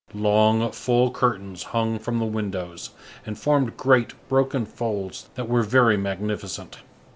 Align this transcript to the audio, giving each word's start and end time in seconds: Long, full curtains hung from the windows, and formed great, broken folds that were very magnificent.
Long, 0.15 0.71
full 0.71 1.11
curtains 1.11 1.61
hung 1.61 1.99
from 1.99 2.17
the 2.17 2.25
windows, 2.25 2.89
and 3.23 3.37
formed 3.37 3.77
great, 3.77 4.13
broken 4.29 4.65
folds 4.65 5.29
that 5.35 5.47
were 5.47 5.61
very 5.61 5.95
magnificent. 5.95 6.79